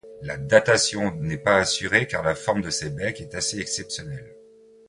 [0.23, 4.35] La datation n'est pas assurée car la forme de ses becs est assez exceptionnelle.